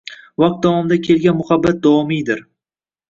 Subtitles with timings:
[0.43, 2.43] Vaqt davomida kelgan muhabbat davomiydir.